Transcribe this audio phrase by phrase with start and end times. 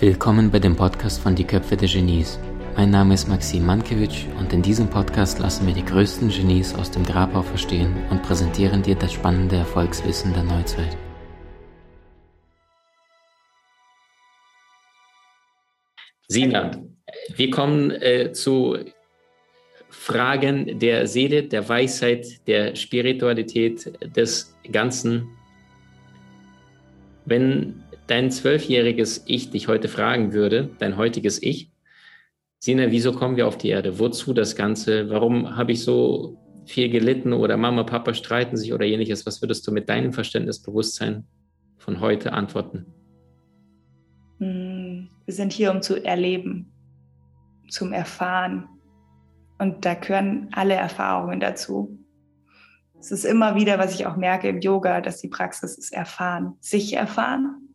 [0.00, 2.38] Willkommen bei dem Podcast von Die Köpfe der Genies.
[2.74, 6.90] Mein Name ist Maxim Mankewitsch und in diesem Podcast lassen wir die größten Genies aus
[6.90, 10.96] dem Grabau verstehen und präsentieren dir das spannende Erfolgswissen der Neuzeit.
[16.28, 16.70] Sina,
[17.36, 18.78] wir kommen äh, zu
[19.90, 25.28] Fragen der Seele, der Weisheit, der Spiritualität des Ganzen.
[27.26, 31.70] Wenn dein zwölfjähriges Ich dich heute fragen würde, dein heutiges Ich,
[32.58, 33.98] Sina, wieso kommen wir auf die Erde?
[33.98, 35.08] Wozu das Ganze?
[35.08, 36.36] Warum habe ich so
[36.66, 39.24] viel gelitten oder Mama, Papa streiten sich oder ähnliches?
[39.24, 41.24] Was würdest du mit deinem Verständnis, Bewusstsein
[41.78, 42.84] von heute antworten?
[44.40, 46.70] Hm, wir sind hier, um zu erleben,
[47.70, 48.68] zum Erfahren.
[49.58, 51.98] Und da gehören alle Erfahrungen dazu.
[52.98, 56.56] Es ist immer wieder, was ich auch merke im Yoga, dass die Praxis ist erfahren,
[56.60, 57.69] sich erfahren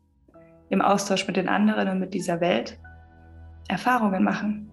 [0.69, 2.79] im Austausch mit den anderen und mit dieser Welt
[3.67, 4.69] Erfahrungen machen.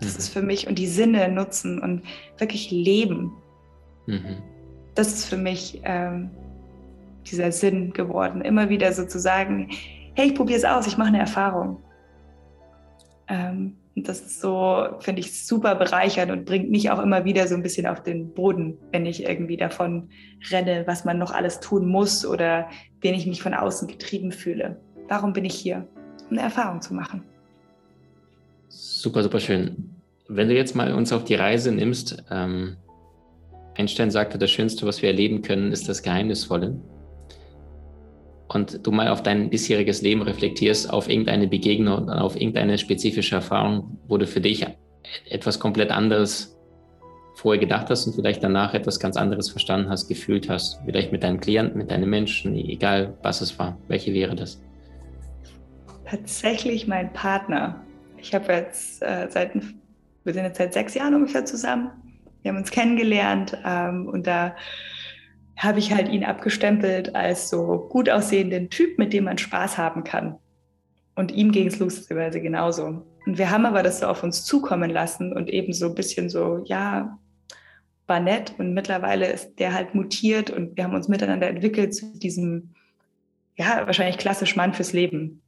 [0.00, 0.18] Das mhm.
[0.18, 2.02] ist für mich und die Sinne nutzen und
[2.38, 3.32] wirklich leben.
[4.06, 4.42] Mhm.
[4.94, 6.30] Das ist für mich ähm,
[7.30, 8.42] dieser Sinn geworden.
[8.42, 9.70] Immer wieder sozusagen,
[10.14, 11.82] hey, ich probiere es aus, ich mache eine Erfahrung.
[13.28, 17.46] Ähm, und das ist so, finde ich, super bereichernd und bringt mich auch immer wieder
[17.46, 20.10] so ein bisschen auf den Boden, wenn ich irgendwie davon
[20.50, 22.68] renne, was man noch alles tun muss oder
[23.00, 24.80] wenn ich mich von außen getrieben fühle.
[25.10, 25.88] Warum bin ich hier?
[26.30, 27.24] Um eine Erfahrung zu machen.
[28.68, 29.96] Super, super schön.
[30.28, 32.76] Wenn du jetzt mal uns auf die Reise nimmst, ähm,
[33.76, 36.78] Einstein sagte, das Schönste, was wir erleben können, ist das Geheimnisvolle.
[38.46, 43.98] Und du mal auf dein bisheriges Leben reflektierst, auf irgendeine Begegnung, auf irgendeine spezifische Erfahrung,
[44.06, 44.64] wo du für dich
[45.28, 46.56] etwas komplett anderes
[47.34, 50.78] vorher gedacht hast und vielleicht danach etwas ganz anderes verstanden hast, gefühlt hast.
[50.84, 53.76] Vielleicht mit deinen Klienten, mit deinen Menschen, egal was es war.
[53.88, 54.60] Welche wäre das?
[56.10, 57.84] Tatsächlich mein Partner.
[58.18, 61.92] Ich habe jetzt äh, seit, wir sind jetzt seit sechs Jahren ungefähr zusammen.
[62.42, 64.56] Wir haben uns kennengelernt ähm, und da
[65.56, 70.02] habe ich halt ihn abgestempelt als so gut aussehenden Typ, mit dem man Spaß haben
[70.02, 70.36] kann.
[71.14, 73.06] Und ihm ging es lustigerweise genauso.
[73.24, 76.28] Und wir haben aber das so auf uns zukommen lassen und eben so ein bisschen
[76.28, 77.20] so, ja,
[78.08, 78.54] war nett.
[78.58, 82.70] Und mittlerweile ist der halt mutiert und wir haben uns miteinander entwickelt zu diesem,
[83.54, 85.42] ja, wahrscheinlich klassisch Mann fürs Leben.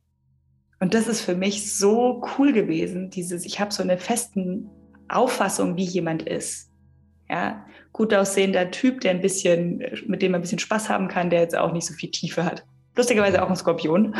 [0.82, 4.69] Und das ist für mich so cool gewesen, dieses, ich habe so eine festen
[5.09, 6.72] Auffassung, wie jemand ist.
[7.31, 11.31] Ja, gut aussehender Typ, der ein bisschen, mit dem man ein bisschen Spaß haben kann,
[11.31, 12.65] der jetzt auch nicht so viel Tiefe hat.
[12.97, 14.16] Lustigerweise auch ein Skorpion.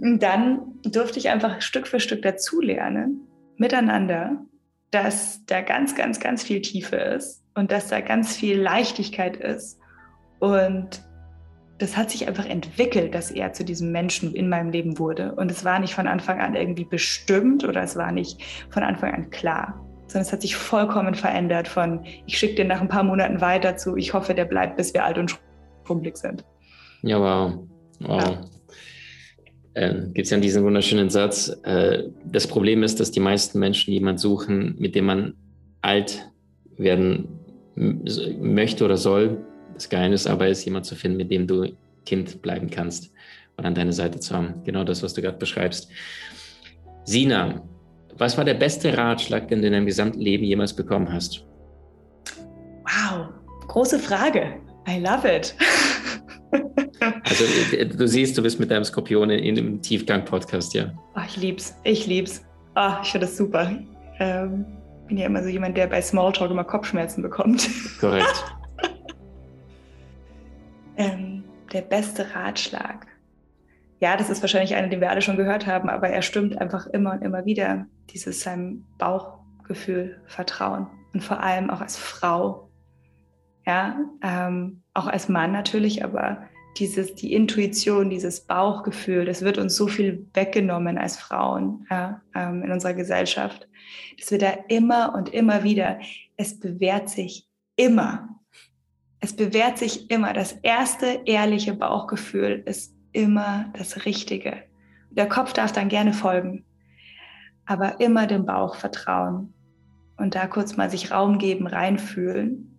[0.20, 3.22] Dann durfte ich einfach Stück für Stück dazulernen,
[3.56, 4.44] miteinander,
[4.92, 9.80] dass da ganz, ganz, ganz viel Tiefe ist und dass da ganz viel Leichtigkeit ist
[10.38, 11.02] und
[11.78, 15.34] das hat sich einfach entwickelt, dass er zu diesem Menschen in meinem Leben wurde.
[15.36, 19.14] Und es war nicht von Anfang an irgendwie bestimmt oder es war nicht von Anfang
[19.14, 23.04] an klar, sondern es hat sich vollkommen verändert von, ich schicke den nach ein paar
[23.04, 25.38] Monaten weiter zu, ich hoffe, der bleibt, bis wir alt und
[25.86, 26.44] schrumpelig sind.
[27.02, 27.54] Ja, wow.
[28.00, 28.22] wow.
[28.22, 28.40] Ja.
[29.74, 33.92] Äh, Gibt es ja diesen wunderschönen Satz, äh, das Problem ist, dass die meisten Menschen
[33.92, 35.34] jemanden suchen, mit dem man
[35.80, 36.28] alt
[36.76, 37.28] werden
[37.76, 39.44] möchte oder soll,
[39.78, 41.72] das Geheimnis aber ist, jemand zu finden, mit dem du
[42.04, 43.12] Kind bleiben kannst
[43.56, 44.62] und an deiner Seite zu haben.
[44.64, 45.90] Genau das, was du gerade beschreibst.
[47.04, 47.62] Sina,
[48.16, 51.44] was war der beste Ratschlag, den du in deinem gesamten Leben jemals bekommen hast?
[52.82, 53.28] Wow,
[53.68, 54.54] große Frage.
[54.88, 55.54] I love it.
[57.24, 57.44] also
[57.96, 60.92] du siehst, du bist mit deinem Skorpion in, einem Tiefgang-Podcast, ja.
[61.14, 62.44] Oh, ich lieb's, ich lieb's.
[62.74, 63.78] Oh, ich finde das super.
[64.18, 64.64] Ähm,
[65.06, 67.68] bin ja immer so jemand, der bei Smalltalk immer Kopfschmerzen bekommt.
[68.00, 68.44] Korrekt.
[71.72, 73.06] der beste Ratschlag.
[74.00, 76.86] Ja, das ist wahrscheinlich einer, den wir alle schon gehört haben, aber er stimmt einfach
[76.86, 77.86] immer und immer wieder.
[78.10, 82.70] Dieses seinem Bauchgefühl vertrauen und vor allem auch als Frau.
[83.66, 86.48] Ja, ähm, auch als Mann natürlich, aber
[86.78, 92.62] dieses, die Intuition, dieses Bauchgefühl, das wird uns so viel weggenommen als Frauen ja, ähm,
[92.62, 93.68] in unserer Gesellschaft,
[94.18, 95.98] dass wir da immer und immer wieder,
[96.36, 98.37] es bewährt sich immer,
[99.20, 100.32] es bewährt sich immer.
[100.32, 104.64] Das erste ehrliche Bauchgefühl ist immer das Richtige.
[105.10, 106.64] Der Kopf darf dann gerne folgen,
[107.66, 109.54] aber immer dem Bauch vertrauen
[110.16, 112.74] und da kurz mal sich Raum geben, reinfühlen.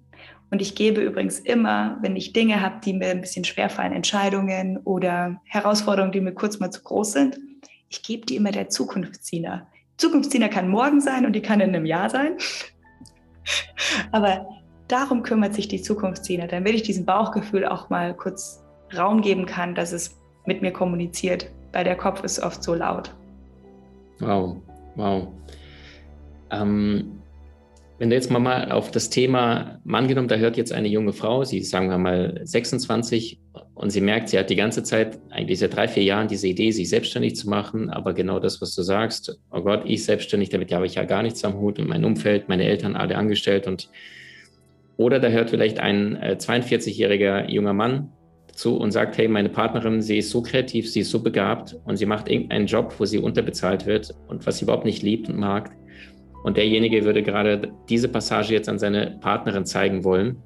[0.52, 4.78] Und ich gebe übrigens immer, wenn ich Dinge habe, die mir ein bisschen schwerfallen, Entscheidungen
[4.78, 7.40] oder Herausforderungen, die mir kurz mal zu groß sind,
[7.90, 9.68] ich gebe die immer der Zukunftszieher.
[9.98, 12.38] Zukunftszieher kann morgen sein und die kann in einem Jahr sein.
[14.12, 14.48] Aber
[14.90, 18.64] darum kümmert sich die Zukunftszieher, damit ich diesem Bauchgefühl auch mal kurz
[18.98, 23.16] Raum geben kann, dass es mit mir kommuniziert, weil der Kopf ist oft so laut.
[24.20, 24.58] Wow,
[24.96, 25.28] wow.
[26.52, 27.20] Ähm,
[28.00, 31.44] wenn du jetzt mal auf das Thema, mal angenommen, da hört jetzt eine junge Frau,
[31.44, 33.40] sie ist, sagen wir mal 26
[33.76, 36.72] und sie merkt, sie hat die ganze Zeit, eigentlich seit drei, vier Jahren diese Idee,
[36.72, 40.74] sich selbstständig zu machen, aber genau das, was du sagst, oh Gott, ich selbstständig, damit
[40.74, 43.90] habe ich ja gar nichts am Hut und mein Umfeld, meine Eltern alle angestellt und
[45.00, 48.12] oder da hört vielleicht ein äh, 42-jähriger junger Mann
[48.54, 51.96] zu und sagt, hey, meine Partnerin, sie ist so kreativ, sie ist so begabt und
[51.96, 55.38] sie macht irgendeinen Job, wo sie unterbezahlt wird und was sie überhaupt nicht liebt und
[55.38, 55.72] mag
[56.44, 60.38] und derjenige würde gerade diese Passage jetzt an seine Partnerin zeigen wollen.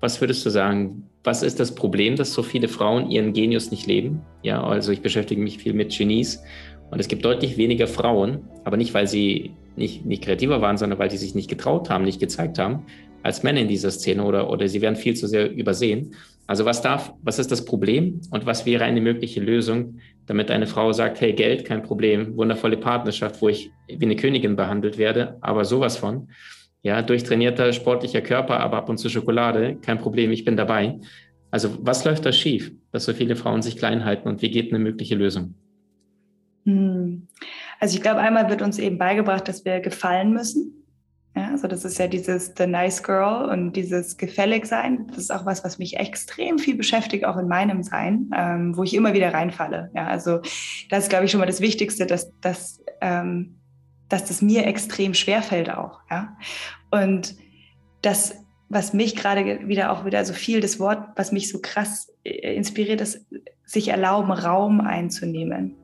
[0.00, 1.04] Was würdest du sagen?
[1.22, 4.22] Was ist das Problem, dass so viele Frauen ihren Genius nicht leben?
[4.42, 6.42] Ja, also ich beschäftige mich viel mit Genies
[6.90, 10.98] und es gibt deutlich weniger Frauen, aber nicht, weil sie nicht, nicht kreativer waren, sondern
[10.98, 12.84] weil sie sich nicht getraut haben, nicht gezeigt haben,
[13.22, 16.14] als Männer in dieser Szene oder, oder sie werden viel zu sehr übersehen.
[16.46, 20.66] Also was darf, was ist das Problem und was wäre eine mögliche Lösung, damit eine
[20.66, 25.36] Frau sagt, hey, Geld, kein Problem, wundervolle Partnerschaft, wo ich wie eine Königin behandelt werde,
[25.40, 26.28] aber sowas von.
[26.82, 30.98] Ja, durchtrainierter sportlicher Körper, aber ab und zu Schokolade, kein Problem, ich bin dabei.
[31.50, 34.72] Also was läuft da schief, dass so viele Frauen sich klein halten und wie geht
[34.72, 35.54] eine mögliche Lösung?
[36.64, 37.26] Hm.
[37.80, 40.84] Also ich glaube, einmal wird uns eben beigebracht, dass wir gefallen müssen.
[41.36, 45.06] Ja, also das ist ja dieses The Nice Girl und dieses gefällig sein.
[45.08, 48.82] Das ist auch was, was mich extrem viel beschäftigt, auch in meinem Sein, ähm, wo
[48.82, 49.90] ich immer wieder reinfalle.
[49.94, 50.40] Ja, also
[50.90, 53.60] das ist, glaube ich, schon mal das Wichtigste, dass, dass, ähm,
[54.08, 56.00] dass das mir extrem schwerfällt auch.
[56.10, 56.36] Ja,
[56.90, 57.36] und
[58.02, 58.34] das,
[58.68, 62.54] was mich gerade wieder auch wieder so viel, das Wort, was mich so krass äh,
[62.54, 63.26] inspiriert, ist,
[63.64, 65.76] sich erlauben, Raum einzunehmen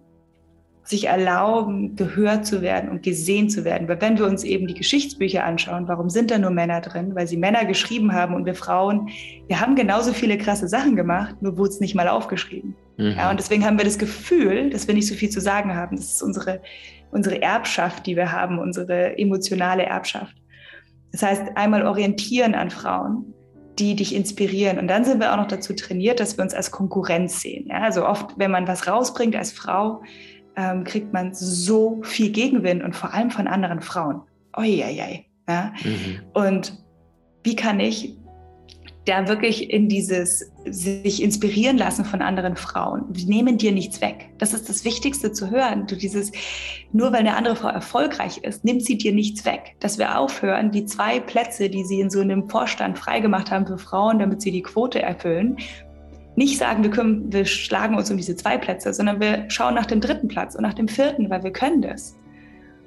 [0.84, 3.88] sich erlauben, gehört zu werden und gesehen zu werden.
[3.88, 7.14] Weil wenn wir uns eben die Geschichtsbücher anschauen, warum sind da nur Männer drin?
[7.14, 9.08] Weil sie Männer geschrieben haben und wir Frauen,
[9.48, 12.76] wir haben genauso viele krasse Sachen gemacht, nur wurde es nicht mal aufgeschrieben.
[12.98, 13.14] Mhm.
[13.16, 15.96] Ja, und deswegen haben wir das Gefühl, dass wir nicht so viel zu sagen haben.
[15.96, 16.60] Das ist unsere,
[17.10, 20.37] unsere Erbschaft, die wir haben, unsere emotionale Erbschaft.
[21.12, 23.32] Das heißt, einmal orientieren an Frauen,
[23.78, 24.78] die dich inspirieren.
[24.78, 27.69] Und dann sind wir auch noch dazu trainiert, dass wir uns als Konkurrenz sehen.
[27.69, 30.02] Ja, also oft, wenn man was rausbringt als Frau,
[30.56, 34.22] ähm, kriegt man so viel Gegenwind und vor allem von anderen Frauen.
[34.56, 35.26] Uiuiui.
[35.48, 35.72] Ja?
[35.84, 36.20] Mhm.
[36.32, 36.84] Und
[37.42, 38.16] wie kann ich
[39.04, 43.12] da wirklich in dieses sich inspirieren lassen von anderen Frauen.
[43.12, 44.30] Die nehmen dir nichts weg.
[44.38, 45.86] Das ist das Wichtigste zu hören.
[45.86, 46.32] Du dieses,
[46.92, 49.76] nur weil eine andere Frau erfolgreich ist, nimmt sie dir nichts weg.
[49.80, 53.78] Dass wir aufhören, die zwei Plätze, die sie in so einem Vorstand freigemacht haben für
[53.78, 55.58] Frauen, damit sie die Quote erfüllen,
[56.36, 59.86] nicht sagen, wir, können, wir schlagen uns um diese zwei Plätze, sondern wir schauen nach
[59.86, 62.16] dem dritten Platz und nach dem vierten, weil wir können das.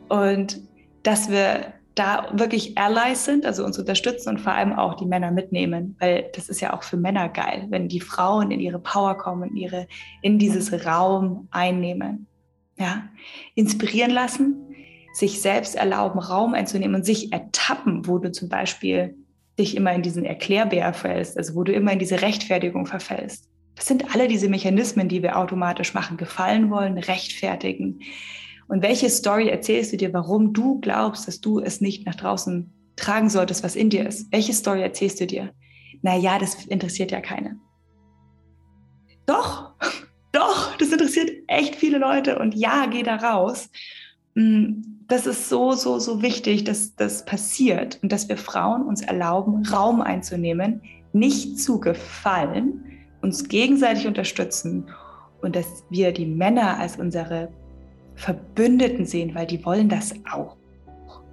[0.09, 0.61] Und
[1.03, 5.31] dass wir da wirklich Allies sind, also uns unterstützen und vor allem auch die Männer
[5.31, 9.17] mitnehmen, weil das ist ja auch für Männer geil, wenn die Frauen in ihre Power
[9.17, 9.87] kommen, in, ihre,
[10.21, 12.27] in dieses Raum einnehmen.
[12.77, 13.09] Ja?
[13.55, 14.75] Inspirieren lassen,
[15.13, 19.15] sich selbst erlauben, Raum einzunehmen und sich ertappen, wo du zum Beispiel
[19.57, 23.49] dich immer in diesen Erklärbär fällst, also wo du immer in diese Rechtfertigung verfällst.
[23.75, 26.17] Das sind alle diese Mechanismen, die wir automatisch machen.
[26.17, 27.99] Gefallen wollen, rechtfertigen.
[28.67, 32.73] Und welche Story erzählst du dir, warum du glaubst, dass du es nicht nach draußen
[32.95, 34.31] tragen solltest, was in dir ist?
[34.31, 35.51] Welche Story erzählst du dir?
[36.01, 37.59] Naja, das interessiert ja keine.
[39.25, 39.73] Doch,
[40.31, 42.39] doch, das interessiert echt viele Leute.
[42.39, 43.69] Und ja, geh da raus.
[44.37, 49.01] Hm, das ist so, so, so wichtig, dass das passiert und dass wir Frauen uns
[49.01, 52.83] erlauben, Raum einzunehmen, nicht zu gefallen,
[53.21, 54.85] uns gegenseitig unterstützen
[55.41, 57.49] und dass wir die Männer als unsere
[58.13, 60.57] Verbündeten sehen, weil die wollen das auch,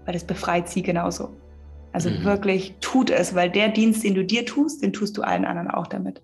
[0.07, 1.37] weil das befreit sie genauso.
[1.93, 2.25] Also mhm.
[2.25, 5.69] wirklich tut es, weil der Dienst, den du dir tust, den tust du allen anderen
[5.71, 6.23] auch damit.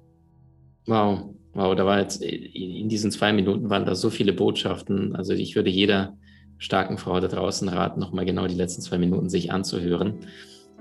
[0.86, 5.14] Wow, wow, da war jetzt in diesen zwei Minuten waren da so viele Botschaften.
[5.14, 6.16] Also ich würde jeder
[6.60, 10.20] starken Frau da draußen raten, nochmal genau die letzten zwei Minuten sich anzuhören.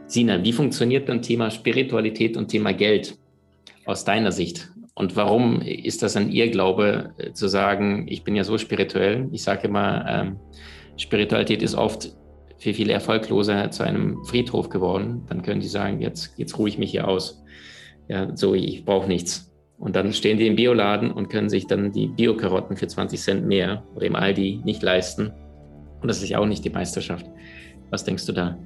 [0.05, 3.17] Sina, wie funktioniert dann Thema Spiritualität und Thema Geld
[3.85, 4.69] aus deiner Sicht?
[4.93, 9.29] Und warum ist das an ihr Glaube äh, zu sagen, ich bin ja so spirituell?
[9.31, 10.35] Ich sage immer, ähm,
[10.97, 12.13] Spiritualität ist oft
[12.57, 15.23] für viele Erfolgloser zu einem Friedhof geworden.
[15.29, 17.41] Dann können die sagen, jetzt, jetzt ruhe ich mich hier aus.
[18.09, 19.49] Ja, so, ich brauche nichts.
[19.77, 23.47] Und dann stehen die im Bioladen und können sich dann die Bio-Karotten für 20 Cent
[23.47, 25.31] mehr oder im Aldi nicht leisten
[26.01, 27.25] und das ist ja auch nicht die Meisterschaft.
[27.89, 28.57] Was denkst du da?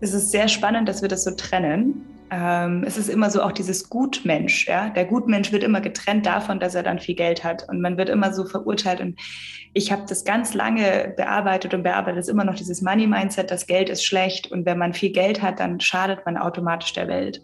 [0.00, 2.06] Es ist sehr spannend, dass wir das so trennen.
[2.30, 4.66] Ähm, es ist immer so auch dieses Gutmensch.
[4.66, 4.90] Ja?
[4.90, 7.68] Der Gutmensch wird immer getrennt davon, dass er dann viel Geld hat.
[7.68, 9.00] Und man wird immer so verurteilt.
[9.00, 9.18] Und
[9.72, 13.88] ich habe das ganz lange bearbeitet und bearbeitet es immer noch dieses Money-Mindset, das Geld
[13.88, 14.50] ist schlecht.
[14.50, 17.42] Und wenn man viel Geld hat, dann schadet man automatisch der Welt.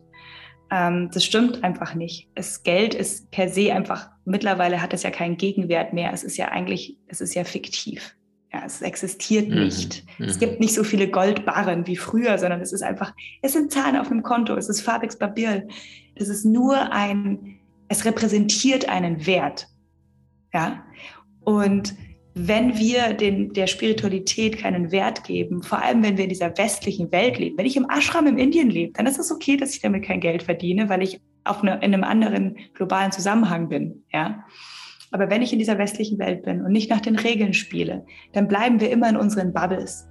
[0.71, 2.29] Ähm, das stimmt einfach nicht.
[2.35, 6.13] Das Geld ist per se einfach, mittlerweile hat es ja keinen Gegenwert mehr.
[6.13, 8.15] Es ist ja eigentlich, es ist ja fiktiv.
[8.53, 9.65] Ja, es existiert mhm.
[9.65, 10.05] nicht.
[10.19, 10.27] Mhm.
[10.27, 13.97] Es gibt nicht so viele Goldbarren wie früher, sondern es ist einfach, es sind Zahlen
[13.97, 15.69] auf einem Konto, es ist Fabex Babil.
[16.17, 19.69] Es ist nur ein, es repräsentiert einen Wert.
[20.53, 20.85] Ja.
[21.41, 21.95] Und
[22.35, 27.11] wenn wir den, der Spiritualität keinen Wert geben, vor allem wenn wir in dieser westlichen
[27.13, 29.81] Welt leben, wenn ich im Ashram in Indien lebe, dann ist es okay, dass ich
[29.81, 34.05] damit kein Geld verdiene, weil ich auf eine, in einem anderen globalen Zusammenhang bin.
[34.13, 34.45] Ja?
[35.11, 38.49] Aber wenn ich in dieser westlichen Welt bin und nicht nach den Regeln spiele, dann
[38.49, 40.09] bleiben wir immer in unseren Bubbles.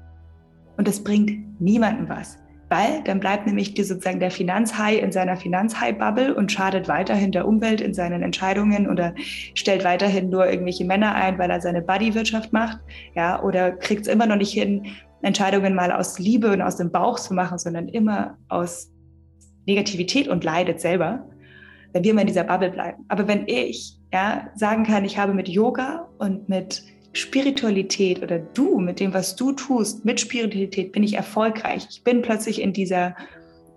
[0.77, 2.37] Und das bringt niemandem was
[2.69, 7.81] weil dann bleibt nämlich sozusagen der Finanzhai in seiner Finanzhai-Bubble und schadet weiterhin der Umwelt
[7.81, 9.15] in seinen Entscheidungen oder
[9.55, 12.79] stellt weiterhin nur irgendwelche Männer ein, weil er seine Buddy-Wirtschaft macht,
[13.15, 14.85] ja, oder kriegt es immer noch nicht hin,
[15.21, 18.91] Entscheidungen mal aus Liebe und aus dem Bauch zu machen, sondern immer aus
[19.65, 21.27] Negativität und leidet selber,
[21.93, 23.05] wenn wir immer in dieser Bubble bleiben.
[23.08, 28.79] Aber wenn ich ja, sagen kann, ich habe mit Yoga und mit Spiritualität oder du,
[28.79, 31.88] mit dem, was du tust, mit Spiritualität bin ich erfolgreich.
[31.89, 33.15] Ich bin plötzlich in dieser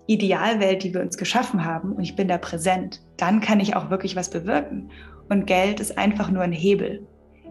[0.05, 3.01] Idealwelt, die wir uns geschaffen haben und ich bin da präsent.
[3.17, 4.91] Dann kann ich auch wirklich was bewirken.
[5.29, 7.07] Und Geld ist einfach nur ein Hebel.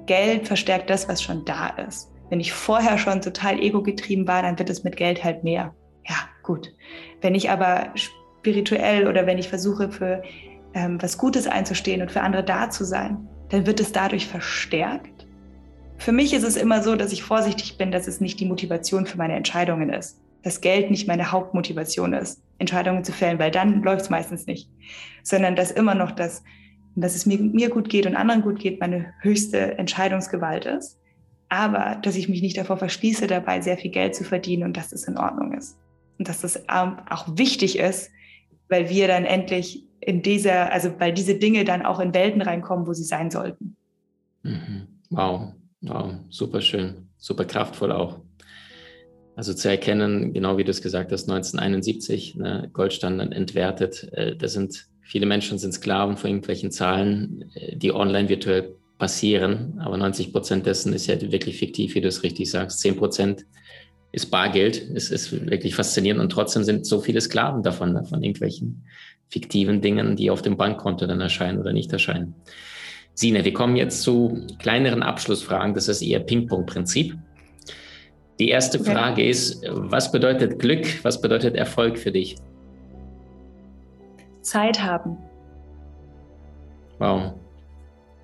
[0.07, 2.11] Geld verstärkt das, was schon da ist.
[2.31, 5.75] Wenn ich vorher schon total ego-getrieben war, dann wird es mit Geld halt mehr.
[6.09, 6.73] Ja, gut.
[7.21, 10.23] Wenn ich aber spirituell oder wenn ich versuche, für
[10.74, 15.26] ähm, was Gutes einzustehen und für andere da zu sein, dann wird es dadurch verstärkt
[16.02, 19.06] für mich ist es immer so, dass ich vorsichtig bin, dass es nicht die Motivation
[19.06, 20.20] für meine Entscheidungen ist.
[20.42, 24.68] Dass Geld nicht meine Hauptmotivation ist, Entscheidungen zu fällen, weil dann läuft es meistens nicht.
[25.22, 26.42] Sondern dass immer noch das,
[26.96, 30.98] dass es mir, mir gut geht und anderen gut geht, meine höchste Entscheidungsgewalt ist.
[31.48, 34.90] Aber dass ich mich nicht davor verschließe, dabei sehr viel Geld zu verdienen und dass
[34.90, 35.78] das in Ordnung ist.
[36.18, 38.10] Und dass das auch wichtig ist,
[38.68, 42.87] weil wir dann endlich in dieser, also weil diese Dinge dann auch in Welten reinkommen,
[42.87, 43.76] wo sie sein sollten.
[44.42, 44.88] Mhm.
[45.11, 45.52] Wow.
[45.82, 48.21] Wow, super schön, super kraftvoll auch.
[49.35, 54.09] Also zu erkennen, genau wie du es gesagt hast, 1971, ne, Goldstandard entwertet.
[54.12, 59.80] Äh, da sind viele Menschen sind Sklaven von irgendwelchen Zahlen, äh, die online virtuell passieren.
[59.80, 62.78] Aber 90 Prozent dessen ist ja wirklich fiktiv, wie du es richtig sagst.
[62.80, 63.44] 10 Prozent
[64.12, 64.90] ist Bargeld.
[64.95, 68.85] Es ist wirklich faszinierend und trotzdem sind so viele Sklaven davon, ne, von irgendwelchen
[69.28, 72.35] fiktiven Dingen, die auf dem Bankkonto dann erscheinen oder nicht erscheinen.
[73.14, 75.75] Sine, wir kommen jetzt zu kleineren Abschlussfragen.
[75.75, 77.16] Das ist eher Ping-Pong-Prinzip.
[78.38, 79.31] Die erste Frage ja.
[79.31, 82.37] ist, was bedeutet Glück, was bedeutet Erfolg für dich?
[84.42, 85.16] Zeit haben.
[86.99, 87.35] Wow,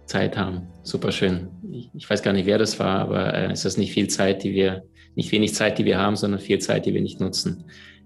[0.06, 1.48] Zeit haben, super schön.
[1.70, 4.42] Ich, ich weiß gar nicht, wer das war, aber äh, es ist nicht viel Zeit,
[4.42, 7.64] die wir, nicht wenig Zeit, die wir haben, sondern viel Zeit, die wir nicht nutzen.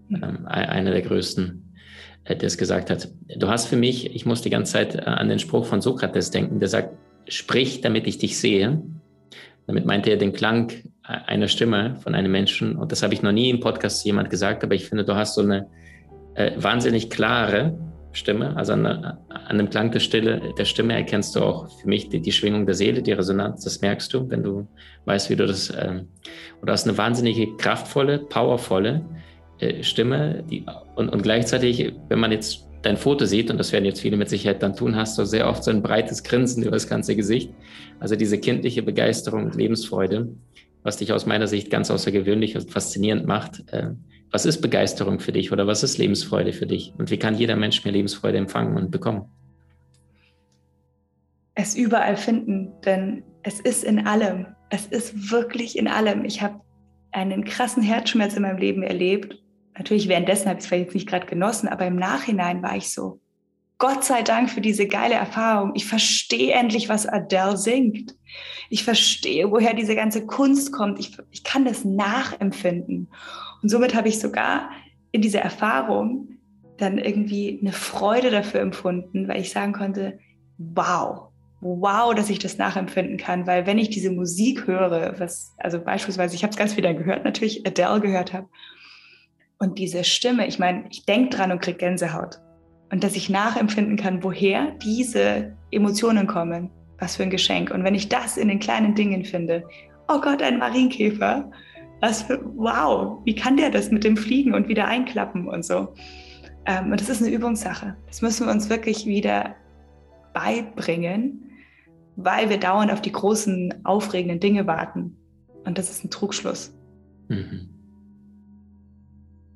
[0.08, 0.22] Mhm.
[0.22, 1.68] Ähm, einer der größten
[2.28, 3.08] der es gesagt hat.
[3.36, 6.30] Du hast für mich, ich muss die ganze Zeit äh, an den Spruch von Sokrates
[6.30, 6.90] denken, der sagt,
[7.28, 8.82] sprich, damit ich dich sehe.
[9.66, 12.76] Damit meinte er den Klang äh, einer Stimme von einem Menschen.
[12.76, 15.34] Und das habe ich noch nie im Podcast jemand gesagt, aber ich finde, du hast
[15.34, 15.66] so eine
[16.34, 17.76] äh, wahnsinnig klare
[18.12, 18.56] Stimme.
[18.56, 22.20] Also an, an dem Klang der, Stille, der Stimme erkennst du auch für mich die,
[22.20, 23.64] die, Schwingung der Seele, die Resonanz.
[23.64, 24.68] Das merkst du, wenn du
[25.06, 25.70] weißt, wie du das.
[25.70, 26.02] Äh,
[26.60, 29.04] und du hast eine wahnsinnige, kraftvolle, powervolle,
[29.58, 30.44] äh, Stimme.
[30.50, 30.64] Die,
[30.94, 34.28] und, und gleichzeitig, wenn man jetzt dein Foto sieht, und das werden jetzt viele mit
[34.28, 37.50] Sicherheit dann tun, hast du sehr oft so ein breites Grinsen über das ganze Gesicht.
[38.00, 40.28] Also diese kindliche Begeisterung und Lebensfreude,
[40.82, 43.62] was dich aus meiner Sicht ganz außergewöhnlich und faszinierend macht.
[43.72, 43.90] Äh,
[44.32, 46.92] was ist Begeisterung für dich oder was ist Lebensfreude für dich?
[46.98, 49.26] Und wie kann jeder Mensch mehr Lebensfreude empfangen und bekommen?
[51.54, 54.46] Es überall finden, denn es ist in allem.
[54.70, 56.24] Es ist wirklich in allem.
[56.24, 56.60] Ich habe
[57.10, 59.42] einen krassen Herzschmerz in meinem Leben erlebt
[59.76, 63.20] natürlich währenddessen habe ich es vielleicht nicht gerade genossen, aber im Nachhinein war ich so,
[63.82, 65.72] Gott sei Dank für diese geile Erfahrung.
[65.74, 68.14] Ich verstehe endlich, was Adele singt.
[68.70, 71.00] Ich verstehe, woher diese ganze Kunst kommt.
[71.00, 73.08] Ich, ich kann das nachempfinden.
[73.60, 74.70] Und somit habe ich sogar
[75.10, 76.28] in dieser Erfahrung
[76.76, 80.20] dann irgendwie eine Freude dafür empfunden, weil ich sagen konnte,
[80.58, 85.80] wow, wow, dass ich das nachempfinden kann, weil wenn ich diese Musik höre, was, also
[85.80, 88.46] beispielsweise, ich habe es ganz wieder gehört, natürlich Adele gehört habe,
[89.58, 92.41] und diese Stimme, ich meine, ich denke dran und kriege Gänsehaut.
[92.92, 96.70] Und dass ich nachempfinden kann, woher diese Emotionen kommen.
[96.98, 97.72] Was für ein Geschenk.
[97.72, 99.64] Und wenn ich das in den kleinen Dingen finde,
[100.08, 101.50] oh Gott, ein Marienkäfer,
[102.00, 105.94] was für, wow, wie kann der das mit dem Fliegen und wieder einklappen und so.
[106.66, 107.96] Ähm, und das ist eine Übungssache.
[108.06, 109.56] Das müssen wir uns wirklich wieder
[110.32, 111.50] beibringen,
[112.16, 115.16] weil wir dauernd auf die großen, aufregenden Dinge warten.
[115.64, 116.76] Und das ist ein Trugschluss.
[117.28, 117.71] Mhm.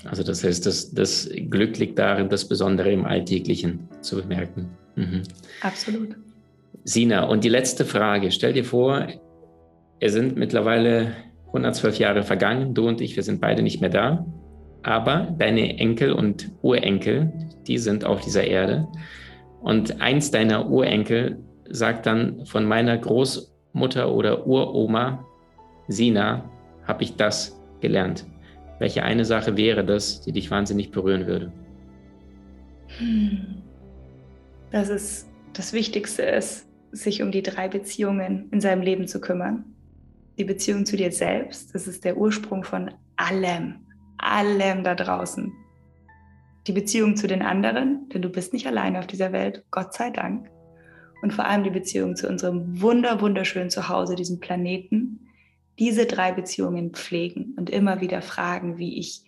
[0.09, 4.69] Also das heißt, das, das Glück liegt darin, das Besondere im Alltäglichen zu bemerken.
[4.95, 5.23] Mhm.
[5.63, 6.17] Absolut.
[6.85, 8.31] Sina, und die letzte Frage.
[8.31, 9.09] Stell dir vor,
[9.99, 11.13] es sind mittlerweile
[11.49, 14.27] 112 Jahre vergangen, du und ich, wir sind beide nicht mehr da,
[14.83, 17.33] aber deine Enkel und Urenkel,
[17.67, 18.87] die sind auf dieser Erde.
[19.61, 25.25] Und eins deiner Urenkel sagt dann von meiner Großmutter oder Uroma,
[25.89, 26.49] Sina,
[26.87, 28.27] habe ich das gelernt.
[28.79, 31.53] Welche eine Sache wäre das, die dich wahnsinnig berühren würde?
[32.99, 33.63] Hm.
[34.71, 39.65] Dass es das Wichtigste ist, sich um die drei Beziehungen in seinem Leben zu kümmern.
[40.39, 43.87] Die Beziehung zu dir selbst, das ist der Ursprung von allem,
[44.19, 45.53] allem da draußen.
[46.67, 50.11] Die Beziehung zu den anderen, denn du bist nicht alleine auf dieser Welt, Gott sei
[50.11, 50.51] Dank.
[51.23, 55.26] Und vor allem die Beziehung zu unserem wunder, wunderschönen Zuhause, diesem Planeten,
[55.79, 59.23] diese drei Beziehungen pflegen und immer wieder fragen, wie ich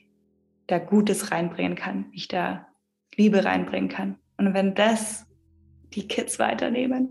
[0.67, 2.67] da Gutes reinbringen kann, wie ich da
[3.17, 4.17] Liebe reinbringen kann.
[4.37, 5.26] Und wenn das
[5.95, 7.09] die Kids weiternehmen,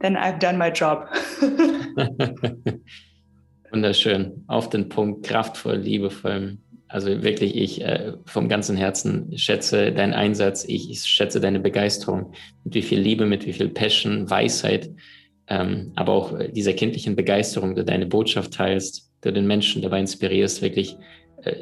[0.00, 1.08] then I've done my job.
[3.72, 6.58] Wunderschön, auf den Punkt, kraftvoll, liebevoll.
[6.86, 12.32] Also wirklich, ich äh, vom ganzen Herzen schätze deinen Einsatz, ich, ich schätze deine Begeisterung,
[12.62, 14.90] mit wie viel Liebe, mit wie viel Passion, Weisheit
[15.48, 20.62] ähm, aber auch dieser kindlichen Begeisterung, du deine Botschaft teilst, du den Menschen dabei inspirierst,
[20.62, 20.96] wirklich,
[21.42, 21.54] äh,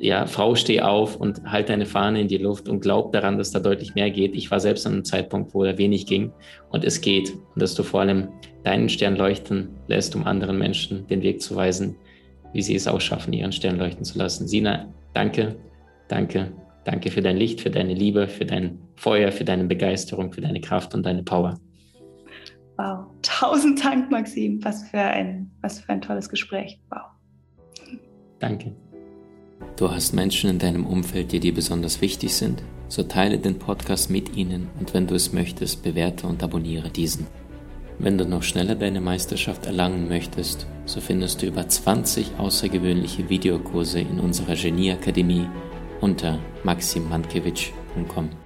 [0.00, 3.50] ja, Frau, steh auf und halt deine Fahne in die Luft und glaub daran, dass
[3.50, 4.34] da deutlich mehr geht.
[4.34, 6.32] Ich war selbst an einem Zeitpunkt, wo da wenig ging
[6.70, 7.30] und es geht.
[7.30, 8.28] Und dass du vor allem
[8.64, 11.96] deinen Stern leuchten lässt, um anderen Menschen den Weg zu weisen,
[12.54, 14.48] wie sie es auch schaffen, ihren Stern leuchten zu lassen.
[14.48, 15.56] Sina, danke,
[16.08, 16.52] danke,
[16.84, 20.60] danke für dein Licht, für deine Liebe, für dein Feuer, für deine Begeisterung, für deine
[20.60, 21.58] Kraft und deine Power.
[22.76, 24.64] Wow, tausend Dank, Maxim.
[24.64, 26.80] Was für ein, was für ein tolles Gespräch.
[26.90, 27.02] Wow.
[28.38, 28.74] Danke.
[29.76, 32.62] Du hast Menschen in deinem Umfeld, die dir besonders wichtig sind?
[32.88, 37.26] So teile den Podcast mit ihnen und wenn du es möchtest, bewerte und abonniere diesen.
[37.98, 44.00] Wenn du noch schneller deine Meisterschaft erlangen möchtest, so findest du über 20 außergewöhnliche Videokurse
[44.00, 45.46] in unserer Genieakademie
[46.00, 48.41] unter maximmankiewicz.com.